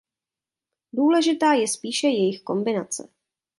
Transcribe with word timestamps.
Důležitá 0.93 1.53
je 1.53 1.67
spíše 1.67 2.07
jejich 2.07 2.41
kombinace. 2.41 3.09